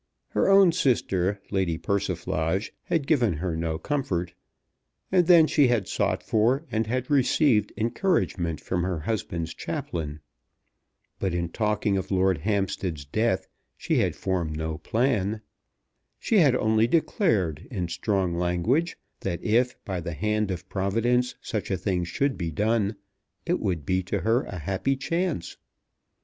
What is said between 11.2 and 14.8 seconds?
in talking of Lord Hampstead's death she had formed no